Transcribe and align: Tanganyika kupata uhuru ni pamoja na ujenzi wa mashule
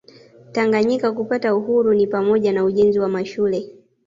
Tanganyika 0.51 1.11
kupata 1.11 1.55
uhuru 1.55 1.93
ni 1.93 2.07
pamoja 2.07 2.51
na 2.53 2.63
ujenzi 2.63 2.99
wa 2.99 3.07
mashule 3.09 3.67